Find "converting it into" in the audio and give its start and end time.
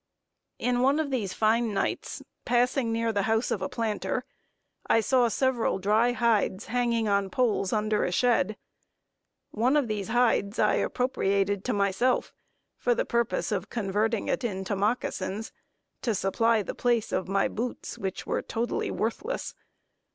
13.69-14.75